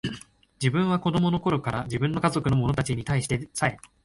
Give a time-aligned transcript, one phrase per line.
[0.59, 3.77] 自分は子供の頃から、自分の家族の者たちに対してさえ、